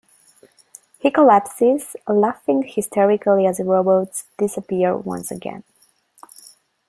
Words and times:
He 0.97 1.11
collapses, 1.11 1.95
laughing 2.07 2.63
hysterically 2.63 3.45
as 3.45 3.59
robots 3.59 4.23
disappear 4.39 4.97
once 4.97 5.29
again. 5.29 5.63